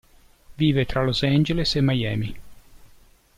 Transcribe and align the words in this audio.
Vive 0.57 0.85
tra 0.87 1.03
Los 1.05 1.21
Angeles 1.23 1.75
e 1.75 1.81
Miami. 1.83 2.35